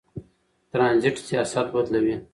ترانزیت 0.71 1.17
سیاست 1.27 1.67
بدلوي. 1.73 2.15